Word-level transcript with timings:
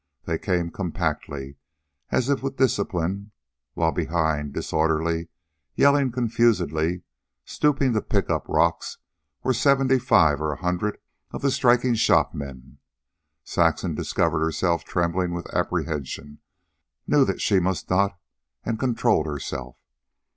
They 0.25 0.39
came 0.39 0.71
compactly, 0.71 1.57
as 2.09 2.27
if 2.27 2.41
with 2.41 2.55
discipline, 2.57 3.29
while 3.75 3.91
behind, 3.91 4.51
disorderly, 4.51 5.27
yelling 5.75 6.11
confusedly, 6.11 7.03
stooping 7.45 7.93
to 7.93 8.01
pick 8.01 8.27
up 8.27 8.49
rocks, 8.49 8.97
were 9.43 9.53
seventy 9.53 9.99
five 9.99 10.41
or 10.41 10.53
a 10.53 10.57
hundred 10.57 10.97
of 11.29 11.43
the 11.43 11.51
striking 11.51 11.93
shopmen. 11.93 12.79
Saxon 13.43 13.93
discovered 13.93 14.39
herself 14.41 14.83
trembling 14.83 15.33
with 15.33 15.47
apprehension, 15.53 16.39
knew 17.05 17.23
that 17.23 17.39
she 17.39 17.59
must 17.59 17.87
not, 17.87 18.19
and 18.65 18.79
controlled 18.79 19.27
herself. 19.27 19.77